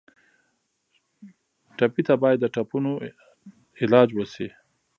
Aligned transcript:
ټپي 1.77 2.01
ته 2.07 2.13
باید 2.21 2.37
د 2.41 2.45
ټپونو 2.55 2.91
علاج 3.81 4.09
وشي. 4.13 4.47